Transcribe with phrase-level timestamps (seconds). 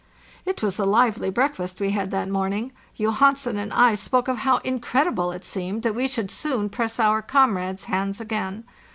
[0.47, 2.71] It was a lively breakfast we had that morning.
[2.97, 6.99] Jo hansen and 1 spoke of how incredible it seemed that we should soon press
[6.99, 8.63] our comrades' hands again.